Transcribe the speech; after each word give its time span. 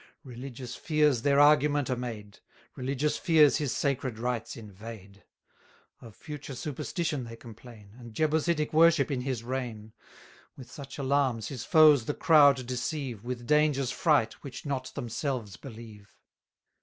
Religious 0.23 0.75
fears 0.75 1.21
their 1.21 1.39
argument 1.39 1.87
are 1.87 1.95
made 1.95 2.39
Religious 2.75 3.17
fears 3.19 3.57
his 3.57 3.71
sacred 3.71 4.17
rights 4.17 4.57
invade! 4.57 5.17
650 5.99 6.07
Of 6.07 6.15
future 6.15 6.55
superstition 6.55 7.23
they 7.25 7.35
complain, 7.35 7.91
And 7.99 8.11
Jebusitic 8.15 8.73
worship 8.73 9.11
in 9.11 9.21
his 9.21 9.43
reign: 9.43 9.93
With 10.57 10.71
such 10.71 10.97
alarms 10.97 11.49
his 11.49 11.63
foes 11.65 12.05
the 12.05 12.15
crowd 12.15 12.65
deceive, 12.65 13.23
With 13.23 13.45
dangers 13.45 13.91
fright, 13.91 14.33
which 14.43 14.65
not 14.65 14.85
themselves 14.95 15.55
believe. 15.55 16.11